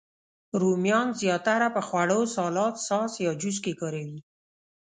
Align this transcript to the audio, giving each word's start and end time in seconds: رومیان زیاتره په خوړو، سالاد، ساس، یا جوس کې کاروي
رومیان 0.61 1.07
زیاتره 1.21 1.67
په 1.75 1.81
خوړو، 1.87 2.21
سالاد، 2.35 2.75
ساس، 2.87 3.11
یا 3.25 3.31
جوس 3.41 3.57
کې 3.63 3.73
کاروي 3.81 4.19